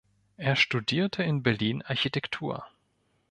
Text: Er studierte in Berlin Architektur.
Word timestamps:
Er 0.37 0.55
studierte 0.55 1.21
in 1.21 1.43
Berlin 1.43 1.83
Architektur. 1.83 2.65